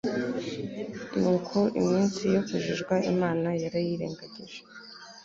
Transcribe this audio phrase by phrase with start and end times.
[1.19, 4.59] ni uko iyo minsi yo kujijwa imana yarayirengagije